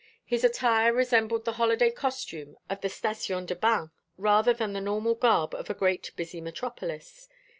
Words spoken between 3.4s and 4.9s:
de bains rather than the